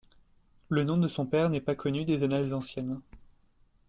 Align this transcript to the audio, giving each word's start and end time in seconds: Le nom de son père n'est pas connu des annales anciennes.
Le 0.69 0.83
nom 0.83 0.97
de 0.97 1.07
son 1.07 1.27
père 1.27 1.51
n'est 1.51 1.61
pas 1.61 1.75
connu 1.75 2.05
des 2.05 2.23
annales 2.23 2.55
anciennes. 2.55 2.99